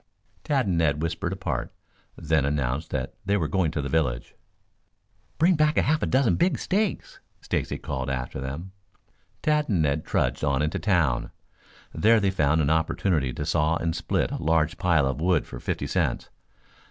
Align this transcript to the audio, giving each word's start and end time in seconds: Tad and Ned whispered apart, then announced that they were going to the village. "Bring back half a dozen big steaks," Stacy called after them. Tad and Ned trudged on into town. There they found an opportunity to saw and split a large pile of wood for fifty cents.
Tad 0.43 0.65
and 0.65 0.79
Ned 0.79 1.03
whispered 1.03 1.31
apart, 1.31 1.71
then 2.15 2.43
announced 2.43 2.89
that 2.89 3.13
they 3.23 3.37
were 3.37 3.47
going 3.47 3.69
to 3.69 3.83
the 3.83 3.87
village. 3.87 4.33
"Bring 5.37 5.53
back 5.53 5.77
half 5.77 6.01
a 6.01 6.07
dozen 6.07 6.37
big 6.37 6.57
steaks," 6.57 7.19
Stacy 7.39 7.77
called 7.77 8.09
after 8.09 8.41
them. 8.41 8.71
Tad 9.43 9.69
and 9.69 9.83
Ned 9.83 10.03
trudged 10.03 10.43
on 10.43 10.63
into 10.63 10.79
town. 10.79 11.29
There 11.93 12.19
they 12.19 12.31
found 12.31 12.61
an 12.61 12.71
opportunity 12.71 13.31
to 13.31 13.45
saw 13.45 13.75
and 13.75 13.95
split 13.95 14.31
a 14.31 14.41
large 14.41 14.79
pile 14.79 15.05
of 15.05 15.21
wood 15.21 15.45
for 15.45 15.59
fifty 15.59 15.85
cents. 15.85 16.31